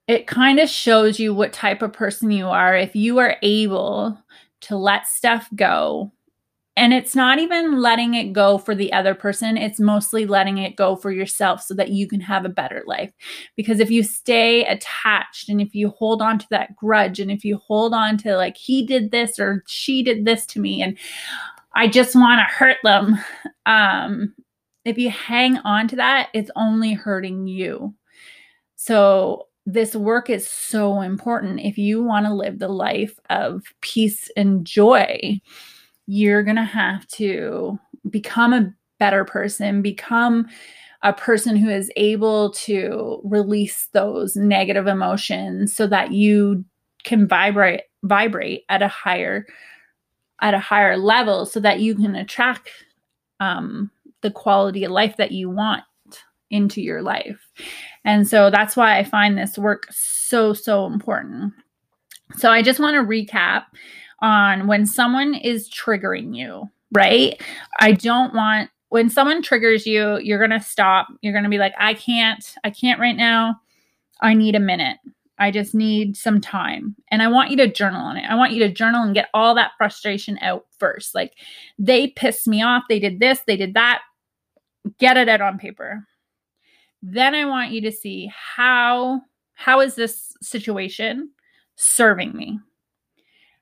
it 0.06 0.26
kind 0.26 0.58
of 0.58 0.68
shows 0.68 1.20
you 1.20 1.34
what 1.34 1.52
type 1.52 1.82
of 1.82 1.92
person 1.92 2.30
you 2.30 2.48
are 2.48 2.76
if 2.76 2.96
you 2.96 3.18
are 3.18 3.36
able 3.42 4.18
to 4.62 4.76
let 4.76 5.06
stuff 5.06 5.48
go 5.54 6.12
and 6.76 6.94
it's 6.94 7.14
not 7.14 7.38
even 7.38 7.80
letting 7.80 8.14
it 8.14 8.32
go 8.32 8.56
for 8.56 8.74
the 8.74 8.92
other 8.92 9.14
person, 9.14 9.58
it's 9.58 9.78
mostly 9.78 10.24
letting 10.24 10.56
it 10.56 10.76
go 10.76 10.96
for 10.96 11.10
yourself 11.10 11.62
so 11.62 11.74
that 11.74 11.90
you 11.90 12.08
can 12.08 12.20
have 12.20 12.44
a 12.46 12.48
better 12.48 12.82
life. 12.86 13.12
Because 13.54 13.80
if 13.80 13.90
you 13.90 14.02
stay 14.02 14.64
attached 14.64 15.48
and 15.48 15.60
if 15.60 15.74
you 15.74 15.90
hold 15.90 16.22
on 16.22 16.38
to 16.38 16.46
that 16.50 16.74
grudge 16.76 17.20
and 17.20 17.30
if 17.30 17.44
you 17.44 17.58
hold 17.58 17.92
on 17.92 18.16
to 18.18 18.34
like, 18.36 18.56
he 18.56 18.86
did 18.86 19.10
this 19.10 19.38
or 19.38 19.62
she 19.66 20.02
did 20.02 20.24
this 20.24 20.46
to 20.46 20.60
me 20.60 20.80
and 20.80 20.96
I 21.74 21.86
just 21.86 22.14
want 22.14 22.38
to 22.38 22.54
hurt 22.54 22.78
them, 22.82 23.18
um, 23.66 24.34
if 24.86 24.96
you 24.96 25.10
hang 25.10 25.58
on 25.58 25.86
to 25.88 25.96
that, 25.96 26.30
it's 26.32 26.50
only 26.56 26.94
hurting 26.94 27.46
you. 27.46 27.94
So, 28.82 29.46
this 29.66 29.94
work 29.94 30.30
is 30.30 30.48
so 30.48 31.02
important. 31.02 31.60
If 31.60 31.76
you 31.76 32.02
want 32.02 32.24
to 32.24 32.32
live 32.32 32.58
the 32.58 32.68
life 32.68 33.20
of 33.28 33.62
peace 33.82 34.30
and 34.36 34.64
joy 34.64 35.40
you're 36.10 36.42
going 36.42 36.56
to 36.56 36.64
have 36.64 37.06
to 37.06 37.78
become 38.10 38.52
a 38.52 38.74
better 38.98 39.24
person, 39.24 39.80
become 39.80 40.44
a 41.02 41.12
person 41.12 41.54
who 41.54 41.68
is 41.68 41.88
able 41.94 42.50
to 42.50 43.20
release 43.22 43.88
those 43.92 44.34
negative 44.34 44.88
emotions 44.88 45.74
so 45.74 45.86
that 45.86 46.10
you 46.10 46.64
can 47.04 47.28
vibrate 47.28 47.82
vibrate 48.02 48.64
at 48.68 48.82
a 48.82 48.88
higher 48.88 49.46
at 50.42 50.52
a 50.52 50.58
higher 50.58 50.96
level 50.96 51.46
so 51.46 51.60
that 51.60 51.78
you 51.78 51.94
can 51.94 52.16
attract 52.16 52.70
um, 53.38 53.88
the 54.22 54.32
quality 54.32 54.82
of 54.82 54.90
life 54.90 55.16
that 55.16 55.30
you 55.30 55.48
want 55.48 55.84
into 56.50 56.80
your 56.80 57.02
life. 57.02 57.40
And 58.04 58.26
so 58.26 58.50
that's 58.50 58.76
why 58.76 58.98
I 58.98 59.04
find 59.04 59.36
this 59.36 59.58
work 59.58 59.86
so, 59.90 60.52
so 60.52 60.86
important. 60.86 61.52
So 62.36 62.50
I 62.50 62.62
just 62.62 62.80
want 62.80 62.94
to 62.94 63.02
recap 63.02 63.64
on 64.20 64.66
when 64.66 64.86
someone 64.86 65.34
is 65.34 65.70
triggering 65.70 66.36
you, 66.36 66.68
right? 66.92 67.40
I 67.78 67.92
don't 67.92 68.34
want 68.34 68.70
when 68.90 69.08
someone 69.08 69.40
triggers 69.40 69.86
you, 69.86 70.18
you're 70.18 70.38
going 70.38 70.58
to 70.58 70.64
stop. 70.64 71.06
You're 71.22 71.32
going 71.32 71.44
to 71.44 71.50
be 71.50 71.58
like, 71.58 71.74
I 71.78 71.94
can't, 71.94 72.44
I 72.64 72.70
can't 72.70 73.00
right 73.00 73.16
now. 73.16 73.54
I 74.20 74.34
need 74.34 74.56
a 74.56 74.60
minute. 74.60 74.98
I 75.38 75.50
just 75.50 75.74
need 75.74 76.16
some 76.16 76.40
time. 76.40 76.94
And 77.08 77.22
I 77.22 77.28
want 77.28 77.50
you 77.50 77.56
to 77.58 77.72
journal 77.72 78.02
on 78.02 78.16
it. 78.16 78.28
I 78.28 78.34
want 78.34 78.52
you 78.52 78.58
to 78.60 78.72
journal 78.72 79.02
and 79.02 79.14
get 79.14 79.30
all 79.32 79.54
that 79.54 79.70
frustration 79.78 80.38
out 80.42 80.66
first. 80.78 81.14
Like 81.14 81.34
they 81.78 82.08
pissed 82.08 82.46
me 82.46 82.62
off. 82.62 82.82
They 82.88 82.98
did 82.98 83.20
this, 83.20 83.40
they 83.46 83.56
did 83.56 83.74
that. 83.74 84.02
Get 84.98 85.16
it 85.16 85.28
out 85.28 85.40
on 85.40 85.58
paper. 85.58 86.06
Then 87.02 87.34
I 87.34 87.44
want 87.46 87.72
you 87.72 87.80
to 87.82 87.92
see 87.92 88.30
how 88.34 89.22
how 89.54 89.80
is 89.80 89.94
this 89.94 90.34
situation 90.40 91.30
serving 91.76 92.34
me? 92.34 92.58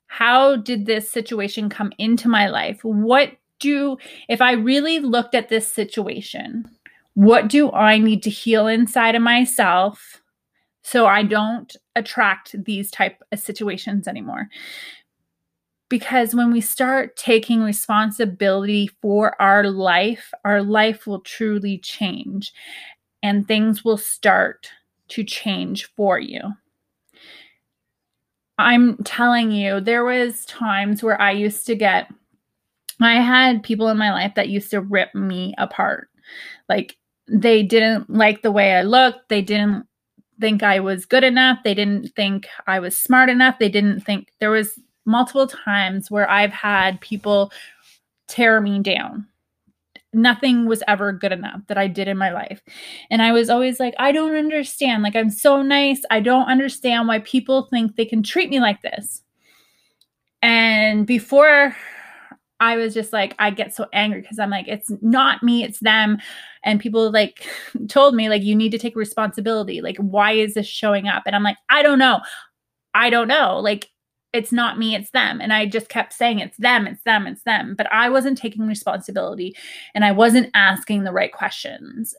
how 0.09 0.57
did 0.57 0.87
this 0.87 1.09
situation 1.09 1.69
come 1.69 1.93
into 1.99 2.29
my 2.29 2.49
life? 2.49 2.81
What 2.83 3.33
do, 3.61 3.99
if 4.29 4.41
I 4.41 4.53
really 4.53 4.99
looked 4.99 5.35
at 5.35 5.49
this 5.49 5.71
situation, 5.71 6.65
what 7.15 7.49
do 7.49 7.71
I 7.73 7.99
need 7.99 8.23
to 8.25 8.31
heal 8.31 8.67
inside 8.67 9.15
of 9.15 9.23
myself 9.23 10.23
so 10.83 11.07
I 11.07 11.23
don't 11.23 11.77
attract 11.95 12.65
these 12.65 12.91
type 12.91 13.23
of 13.31 13.39
situations 13.39 14.09
anymore? 14.09 14.49
Because 15.91 16.35
when 16.35 16.53
we 16.53 16.61
start 16.61 17.17
taking 17.17 17.63
responsibility 17.63 18.91
for 19.01 19.41
our 19.41 19.71
life, 19.71 20.33
our 20.45 20.63
life 20.63 21.07
will 21.07 21.21
truly 21.21 21.79
change 21.79 22.53
and 23.23 23.47
things 23.47 23.85
will 23.85 23.97
start 23.97 24.71
to 25.09 25.25
change 25.25 25.87
for 25.97 26.19
you. 26.19 26.41
I'm 28.59 28.97
telling 29.05 29.53
you, 29.53 29.81
there 29.81 30.05
was 30.05 30.45
times 30.47 31.03
where 31.03 31.21
I 31.21 31.31
used 31.31 31.67
to 31.67 31.75
get 31.75 32.13
I 33.01 33.21
had 33.21 33.63
people 33.63 33.89
in 33.89 33.97
my 33.97 34.13
life 34.13 34.35
that 34.35 34.49
used 34.49 34.71
to 34.73 34.81
rip 34.81 35.15
me 35.15 35.55
apart. 35.57 36.09
Like 36.69 36.97
they 37.29 37.63
didn't 37.63 38.11
like 38.11 38.43
the 38.43 38.51
way 38.51 38.75
I 38.75 38.83
looked, 38.83 39.29
they 39.29 39.43
didn't 39.43 39.87
think 40.41 40.63
I 40.63 40.81
was 40.81 41.07
good 41.07 41.25
enough, 41.25 41.59
they 41.63 41.75
didn't 41.75 42.09
think 42.17 42.49
I 42.67 42.81
was 42.81 42.99
smart 42.99 43.29
enough, 43.29 43.59
they 43.59 43.69
didn't 43.69 44.01
think 44.01 44.33
there 44.41 44.51
was 44.51 44.79
multiple 45.05 45.47
times 45.47 46.11
where 46.11 46.29
I've 46.29 46.53
had 46.53 47.01
people 47.01 47.53
tear 48.27 48.61
me 48.61 48.81
down 48.81 49.27
nothing 50.13 50.67
was 50.67 50.83
ever 50.89 51.13
good 51.13 51.33
enough 51.33 51.61
that 51.69 51.79
I 51.79 51.87
did 51.87 52.09
in 52.09 52.17
my 52.17 52.33
life. 52.33 52.63
And 53.11 53.21
I 53.23 53.33
was 53.33 53.51
always 53.51 53.79
like, 53.79 53.95
I 53.99 54.13
don't 54.13 54.35
understand. 54.35 55.03
Like, 55.03 55.17
I'm 55.17 55.31
so 55.31 55.63
nice. 55.63 56.03
I 56.11 56.21
don't 56.21 56.49
understand 56.49 57.09
why 57.09 57.21
people 57.21 57.69
think 57.71 57.97
they 57.97 58.07
can 58.07 58.23
treat 58.23 58.51
me 58.51 58.61
like 58.61 58.83
this. 58.83 59.23
And 60.41 61.07
before 61.07 61.77
I 62.61 62.77
was 62.77 62.95
just 62.95 63.13
like, 63.13 63.35
I 63.39 63.51
get 63.51 63.75
so 63.75 63.87
angry 63.93 64.21
because 64.21 64.39
I'm 64.39 64.51
like, 64.51 64.67
it's 64.67 64.91
not 65.01 65.43
me, 65.43 65.63
it's 65.63 65.79
them. 65.81 66.19
And 66.65 66.81
people 66.81 67.11
like 67.11 67.47
told 67.89 68.15
me, 68.15 68.29
like, 68.29 68.43
you 68.43 68.57
need 68.57 68.73
to 68.73 68.79
take 68.79 68.97
responsibility. 68.97 69.81
Like, 69.81 69.97
why 69.99 70.33
is 70.33 70.55
this 70.55 70.67
showing 70.67 71.07
up? 71.09 71.23
And 71.27 71.37
I'm 71.37 71.43
like, 71.43 71.59
I 71.71 71.83
don't 71.83 71.99
know. 71.99 72.21
I 72.95 73.11
don't 73.11 73.29
know. 73.29 73.61
Like, 73.61 73.91
it's 74.33 74.53
not 74.53 74.79
me, 74.79 74.95
it's 74.95 75.11
them. 75.11 75.41
And 75.41 75.53
I 75.53 75.67
just 75.67 75.89
kept 75.89 76.13
saying, 76.13 76.39
it's 76.39 76.59
them, 76.59 76.87
it's 76.87 77.03
them, 77.03 77.27
it's 77.27 77.43
them. 77.43 77.75
But 77.77 77.91
I 77.93 78.09
wasn't 78.09 78.39
taking 78.39 78.67
responsibility 78.67 79.57
and 79.95 80.05
I 80.05 80.13
wasn't 80.13 80.51
asking 80.55 81.05
the 81.05 81.13
right 81.13 81.33
questions. 81.33 82.15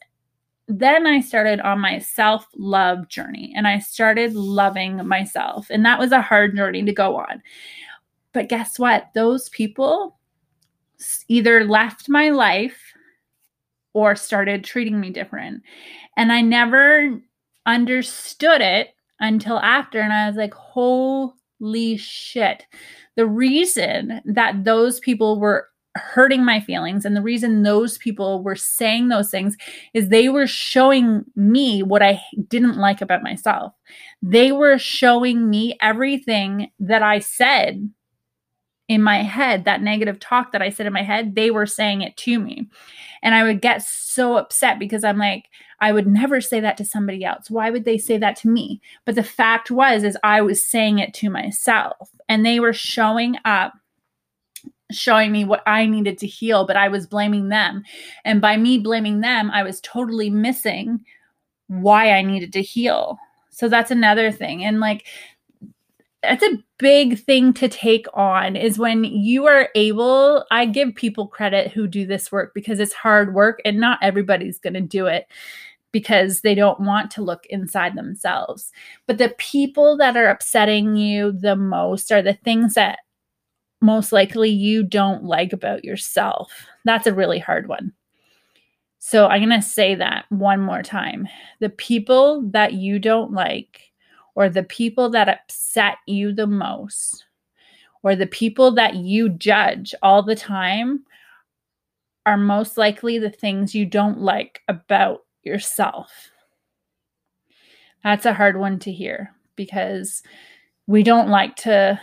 Then 0.68 1.08
I 1.08 1.20
started 1.22 1.60
on 1.62 1.80
my 1.80 2.00
self 2.00 2.48
love 2.56 3.08
journey 3.10 3.54
and 3.56 3.68
I 3.68 3.80
started 3.80 4.34
loving 4.34 5.08
myself. 5.08 5.68
And 5.70 5.86
that 5.86 6.00
was 6.00 6.12
a 6.12 6.22
hard 6.22 6.56
journey 6.56 6.84
to 6.84 6.94
go 6.94 7.18
on. 7.18 7.42
But 8.34 8.50
guess 8.50 8.78
what? 8.78 9.10
Those 9.16 9.50
people 9.50 10.18
either 11.28 11.64
left 11.64 12.10
my 12.10 12.30
life 12.30 12.94
or 13.94 14.16
started 14.16 14.64
treating 14.64 15.00
me 15.00 15.10
different. 15.10 15.64
And 16.18 16.32
I 16.32 16.42
never 16.42 17.20
understood 17.66 18.62
it 18.62 18.90
until 19.20 19.58
after. 19.60 20.00
And 20.00 20.14
I 20.14 20.28
was 20.28 20.38
like, 20.38 20.54
"Whole." 20.54 21.39
Holy 21.60 21.98
shit. 21.98 22.66
The 23.16 23.26
reason 23.26 24.22
that 24.26 24.64
those 24.64 25.00
people 25.00 25.40
were 25.40 25.68
hurting 25.96 26.46
my 26.46 26.60
feelings 26.60 27.04
and 27.04 27.16
the 27.16 27.22
reason 27.22 27.64
those 27.64 27.98
people 27.98 28.44
were 28.44 28.56
saying 28.56 29.10
those 29.10 29.30
things 29.32 29.58
is 29.94 30.10
they 30.10 30.30
were 30.30 30.48
showing 30.48 31.26
me 31.36 31.84
what 31.84 32.02
I 32.02 32.22
didn't 32.48 32.78
like 32.78 33.02
about 33.02 33.24
myself. 33.24 33.74
They 34.22 34.52
were 34.52 34.78
showing 34.78 35.50
me 35.50 35.78
everything 35.82 36.72
that 36.80 37.02
I 37.02 37.20
said 37.20 37.90
in 38.90 39.04
my 39.04 39.22
head, 39.22 39.64
that 39.64 39.84
negative 39.84 40.20
talk 40.20 40.52
that 40.52 40.64
I 40.64 40.72
said 40.72 40.88
in 40.88 40.94
my 40.94 41.04
head, 41.04 41.36
they 41.36 41.52
were 41.52 41.68
saying 41.68 42.02
it 42.02 42.18
to 42.18 42.40
me. 42.40 42.68
And 43.22 43.36
I 43.36 43.44
would 43.44 43.62
get 43.62 43.84
so 43.84 44.36
upset 44.36 44.80
because 44.80 45.04
I'm 45.04 45.20
like, 45.20 45.46
I 45.80 45.92
would 45.94 46.08
never 46.08 46.42
say 46.42 46.60
that 46.60 46.76
to 46.78 46.86
somebody 46.86 47.24
else. 47.24 47.50
Why 47.50 47.70
would 47.70 47.86
they 47.86 48.00
say 48.00 48.18
that 48.18 48.36
to 48.38 48.50
me? 48.50 48.82
But 49.06 49.16
the 49.16 49.24
fact 49.24 49.70
was 49.70 50.04
is 50.04 50.18
I 50.24 50.42
was 50.42 50.68
saying 50.68 51.00
it 51.00 51.14
to 51.16 51.30
myself 51.30 52.10
and 52.28 52.46
they 52.46 52.60
were 52.60 52.74
showing 52.74 53.38
up 53.46 53.74
showing 54.92 55.32
me 55.32 55.46
what 55.46 55.62
I 55.68 55.86
needed 55.86 56.18
to 56.18 56.26
heal, 56.26 56.66
but 56.66 56.76
I 56.76 56.88
was 56.88 57.06
blaming 57.06 57.50
them. 57.50 57.84
And 58.26 58.42
by 58.42 58.58
me 58.58 58.80
blaming 58.80 59.22
them, 59.22 59.52
I 59.52 59.62
was 59.62 59.80
totally 59.82 60.32
missing 60.32 61.06
why 61.68 62.12
I 62.12 62.24
needed 62.24 62.52
to 62.54 62.64
heal. 62.64 63.20
So 63.52 63.70
that's 63.70 63.92
another 63.92 64.32
thing. 64.32 64.64
And 64.64 64.80
like 64.80 65.06
that's 66.22 66.44
a 66.44 66.64
big 66.78 67.18
thing 67.18 67.54
to 67.54 67.70
take 67.70 68.06
on 68.14 68.56
is 68.56 68.78
when 68.78 69.04
you 69.04 69.46
are 69.46 69.70
able 69.76 70.46
i 70.52 70.66
give 70.66 70.94
people 70.96 71.28
credit 71.28 71.72
who 71.72 71.88
do 71.88 72.06
this 72.06 72.32
work 72.32 72.54
because 72.54 72.80
it's 72.80 72.94
hard 72.94 73.34
work 73.34 73.62
and 73.64 73.78
not 73.78 74.00
everybody's 74.02 74.60
going 74.60 74.74
to 74.74 74.82
do 74.82 75.06
it 75.06 75.28
because 75.92 76.42
they 76.42 76.56
don't 76.56 76.80
want 76.80 77.12
to 77.12 77.22
look 77.22 77.46
inside 77.48 77.96
themselves. 77.96 78.72
But 79.08 79.18
the 79.18 79.30
people 79.38 79.98
that 79.98 80.16
are 80.16 80.30
upsetting 80.30 80.96
you 80.96 81.32
the 81.32 81.56
most 81.56 82.12
are 82.12 82.22
the 82.22 82.34
things 82.34 82.76
that 82.76 83.00
most 83.82 84.12
likely 84.12 84.50
you 84.50 84.84
don't 84.84 85.24
like 85.24 85.54
about 85.54 85.86
yourself. 85.86 86.52
That's 86.86 87.08
a 87.08 87.14
really 87.14 87.40
hard 87.40 87.68
one. 87.68 87.94
So 89.02 89.28
i'm 89.28 89.40
going 89.40 89.62
to 89.62 89.66
say 89.66 89.96
that 89.96 90.26
one 90.30 90.60
more 90.60 90.84
time. 90.84 91.28
The 91.60 91.70
people 91.70 92.44
that 92.52 92.74
you 92.74 93.00
don't 93.00 93.32
like 93.32 93.89
or 94.36 94.50
the 94.50 94.64
people 94.64 95.10
that 95.10 95.30
upset 95.30 95.98
you 96.08 96.34
the 96.34 96.48
most 96.48 97.26
or 98.04 98.16
the 98.16 98.28
people 98.28 98.72
that 98.76 98.96
you 98.96 99.30
judge 99.30 99.94
all 100.02 100.24
the 100.24 100.36
time 100.36 101.04
are 102.26 102.38
most 102.38 102.78
likely 102.78 103.20
the 103.20 103.30
things 103.30 103.76
you 103.76 103.86
don't 103.86 104.22
like 104.22 104.62
about 104.68 105.26
yourself. 105.44 106.12
That's 108.04 108.26
a 108.26 108.34
hard 108.34 108.58
one 108.58 108.80
to 108.80 108.92
hear 108.92 109.34
because 109.56 110.24
we 110.88 111.04
don't 111.04 111.30
like 111.30 111.56
to 111.58 112.00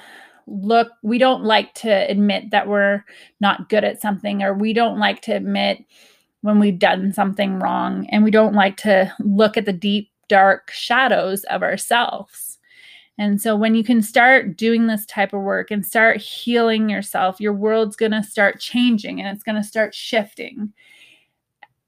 look, 0.46 0.92
we 1.02 1.18
don't 1.18 1.42
like 1.42 1.74
to 1.74 1.90
admit 2.10 2.50
that 2.50 2.68
we're 2.68 3.04
not 3.40 3.68
good 3.68 3.82
at 3.82 4.00
something, 4.00 4.42
or 4.42 4.54
we 4.54 4.72
don't 4.72 4.98
like 4.98 5.22
to 5.22 5.32
admit 5.32 5.84
when 6.42 6.58
we've 6.58 6.78
done 6.78 7.12
something 7.12 7.58
wrong, 7.58 8.06
and 8.10 8.22
we 8.22 8.30
don't 8.30 8.54
like 8.54 8.76
to 8.76 9.12
look 9.20 9.56
at 9.56 9.64
the 9.64 9.72
deep, 9.72 10.10
dark 10.28 10.70
shadows 10.70 11.44
of 11.44 11.62
ourselves. 11.62 12.58
And 13.18 13.40
so, 13.40 13.56
when 13.56 13.74
you 13.74 13.82
can 13.82 14.02
start 14.02 14.56
doing 14.56 14.86
this 14.86 15.06
type 15.06 15.32
of 15.32 15.40
work 15.40 15.70
and 15.70 15.84
start 15.84 16.18
healing 16.18 16.90
yourself, 16.90 17.40
your 17.40 17.54
world's 17.54 17.96
going 17.96 18.12
to 18.12 18.22
start 18.22 18.60
changing 18.60 19.20
and 19.20 19.28
it's 19.28 19.42
going 19.42 19.56
to 19.56 19.66
start 19.66 19.94
shifting. 19.94 20.72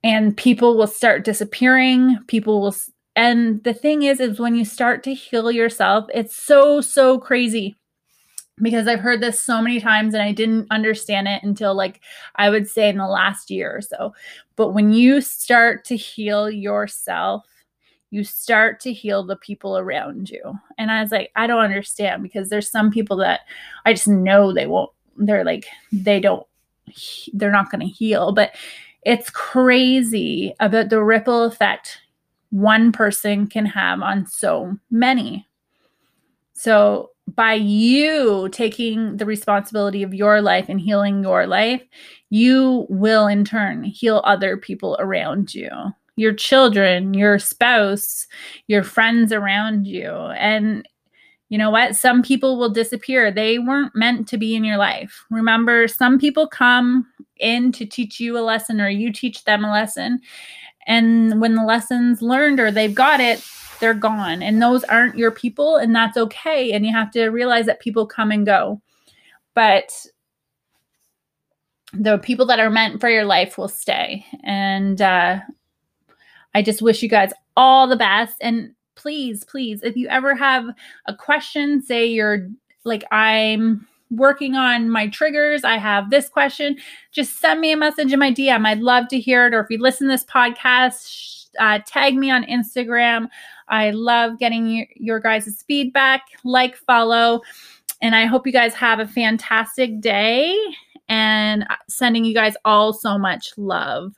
And 0.02 0.36
people 0.36 0.76
will 0.76 0.86
start 0.86 1.24
disappearing. 1.24 2.18
People 2.28 2.62
will, 2.62 2.74
and 3.14 3.62
the 3.64 3.74
thing 3.74 4.04
is, 4.04 4.20
is 4.20 4.40
when 4.40 4.54
you 4.54 4.64
start 4.64 5.02
to 5.04 5.12
heal 5.12 5.50
yourself, 5.50 6.06
it's 6.14 6.34
so, 6.34 6.80
so 6.80 7.18
crazy 7.18 7.76
because 8.62 8.88
I've 8.88 9.00
heard 9.00 9.20
this 9.20 9.40
so 9.40 9.60
many 9.60 9.80
times 9.80 10.14
and 10.14 10.22
I 10.22 10.32
didn't 10.32 10.66
understand 10.70 11.28
it 11.28 11.42
until 11.42 11.74
like 11.74 12.00
I 12.36 12.50
would 12.50 12.68
say 12.68 12.88
in 12.88 12.98
the 12.98 13.06
last 13.06 13.50
year 13.50 13.76
or 13.76 13.80
so. 13.80 14.14
But 14.56 14.70
when 14.70 14.92
you 14.92 15.20
start 15.20 15.84
to 15.86 15.96
heal 15.96 16.50
yourself, 16.50 17.44
you 18.10 18.24
start 18.24 18.80
to 18.80 18.92
heal 18.92 19.22
the 19.22 19.36
people 19.36 19.76
around 19.76 20.30
you. 20.30 20.58
And 20.78 20.90
I 20.90 21.02
was 21.02 21.12
like, 21.12 21.30
I 21.36 21.46
don't 21.46 21.64
understand 21.64 22.22
because 22.22 22.48
there's 22.48 22.70
some 22.70 22.90
people 22.90 23.16
that 23.18 23.40
I 23.84 23.92
just 23.92 24.08
know 24.08 24.52
they 24.52 24.66
won't, 24.66 24.90
they're 25.16 25.44
like, 25.44 25.66
they 25.92 26.20
don't, 26.20 26.46
they're 27.34 27.50
not 27.50 27.70
going 27.70 27.80
to 27.80 27.86
heal. 27.86 28.32
But 28.32 28.54
it's 29.02 29.30
crazy 29.30 30.54
about 30.60 30.88
the 30.88 31.02
ripple 31.02 31.44
effect 31.44 32.00
one 32.50 32.92
person 32.92 33.46
can 33.46 33.66
have 33.66 34.00
on 34.00 34.26
so 34.26 34.76
many. 34.90 35.46
So 36.54 37.10
by 37.34 37.54
you 37.54 38.48
taking 38.50 39.18
the 39.18 39.26
responsibility 39.26 40.02
of 40.02 40.14
your 40.14 40.40
life 40.40 40.66
and 40.68 40.80
healing 40.80 41.22
your 41.22 41.46
life, 41.46 41.82
you 42.30 42.86
will 42.88 43.26
in 43.26 43.44
turn 43.44 43.84
heal 43.84 44.22
other 44.24 44.56
people 44.56 44.96
around 44.98 45.54
you, 45.54 45.68
your 46.18 46.32
children, 46.32 47.14
your 47.14 47.38
spouse, 47.38 48.26
your 48.66 48.82
friends 48.82 49.32
around 49.32 49.86
you. 49.86 50.10
And 50.10 50.86
you 51.48 51.56
know 51.56 51.70
what? 51.70 51.96
Some 51.96 52.22
people 52.22 52.58
will 52.58 52.68
disappear. 52.68 53.30
They 53.30 53.58
weren't 53.58 53.94
meant 53.94 54.28
to 54.28 54.36
be 54.36 54.54
in 54.54 54.64
your 54.64 54.76
life. 54.76 55.24
Remember, 55.30 55.88
some 55.88 56.18
people 56.18 56.46
come 56.46 57.06
in 57.38 57.72
to 57.72 57.86
teach 57.86 58.20
you 58.20 58.36
a 58.36 58.40
lesson 58.40 58.80
or 58.80 58.88
you 58.88 59.12
teach 59.12 59.44
them 59.44 59.64
a 59.64 59.70
lesson. 59.72 60.20
And 60.86 61.40
when 61.40 61.54
the 61.54 61.64
lesson's 61.64 62.20
learned 62.20 62.60
or 62.60 62.70
they've 62.70 62.94
got 62.94 63.20
it, 63.20 63.46
they're 63.80 63.94
gone. 63.94 64.42
And 64.42 64.60
those 64.60 64.84
aren't 64.84 65.16
your 65.16 65.30
people, 65.30 65.76
and 65.76 65.94
that's 65.94 66.16
okay. 66.16 66.72
And 66.72 66.84
you 66.84 66.92
have 66.92 67.12
to 67.12 67.28
realize 67.28 67.66
that 67.66 67.80
people 67.80 68.06
come 68.06 68.32
and 68.32 68.44
go. 68.44 68.80
But 69.54 69.92
the 71.92 72.18
people 72.18 72.46
that 72.46 72.60
are 72.60 72.70
meant 72.70 73.00
for 73.00 73.08
your 73.08 73.24
life 73.24 73.56
will 73.56 73.68
stay. 73.68 74.24
And 74.42 75.00
uh, 75.00 75.40
I 76.54 76.62
just 76.62 76.82
wish 76.82 77.02
you 77.02 77.08
guys 77.08 77.32
all 77.56 77.86
the 77.86 77.96
best. 77.96 78.36
And 78.40 78.74
please, 78.94 79.44
please, 79.44 79.82
if 79.82 79.96
you 79.96 80.08
ever 80.08 80.34
have 80.34 80.66
a 81.06 81.14
question, 81.14 81.82
say 81.82 82.06
you're 82.06 82.48
like, 82.84 83.04
I'm 83.12 83.86
working 84.10 84.54
on 84.54 84.90
my 84.90 85.08
triggers. 85.08 85.64
I 85.64 85.76
have 85.76 86.10
this 86.10 86.28
question. 86.28 86.78
Just 87.12 87.38
send 87.38 87.60
me 87.60 87.72
a 87.72 87.76
message 87.76 88.12
in 88.12 88.18
my 88.18 88.32
DM. 88.32 88.66
I'd 88.66 88.80
love 88.80 89.08
to 89.08 89.20
hear 89.20 89.46
it. 89.46 89.54
Or 89.54 89.60
if 89.60 89.70
you 89.70 89.78
listen 89.78 90.08
to 90.08 90.14
this 90.14 90.24
podcast, 90.24 91.46
uh, 91.58 91.80
tag 91.86 92.16
me 92.16 92.30
on 92.30 92.44
Instagram. 92.44 93.28
I 93.68 93.90
love 93.90 94.38
getting 94.38 94.66
your, 94.66 94.86
your 94.94 95.20
guys' 95.20 95.62
feedback, 95.66 96.22
like, 96.44 96.76
follow. 96.76 97.42
And 98.00 98.14
I 98.14 98.26
hope 98.26 98.46
you 98.46 98.52
guys 98.52 98.74
have 98.74 99.00
a 99.00 99.06
fantastic 99.06 100.00
day 100.00 100.56
and 101.08 101.66
sending 101.88 102.24
you 102.24 102.34
guys 102.34 102.54
all 102.64 102.92
so 102.92 103.18
much 103.18 103.52
love. 103.56 104.14